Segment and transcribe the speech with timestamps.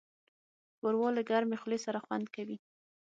[0.77, 2.57] ښوروا له ګرمې خولې سره خوند کوي.